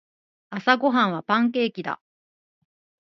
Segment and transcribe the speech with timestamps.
[0.49, 2.01] 朝ごはんはパンケーキだ。